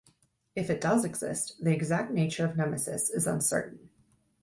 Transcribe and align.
If 0.55 0.71
it 0.71 0.81
does 0.81 1.05
exist, 1.05 1.57
the 1.63 1.75
exact 1.75 2.11
nature 2.11 2.43
of 2.43 2.57
Nemesis 2.57 3.11
is 3.11 3.27
uncertain. 3.27 3.91